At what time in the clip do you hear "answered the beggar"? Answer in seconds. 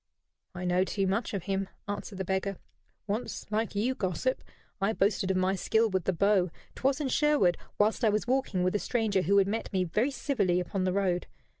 1.87-2.57